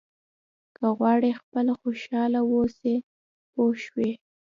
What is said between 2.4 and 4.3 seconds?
واوسئ پوه شوې!.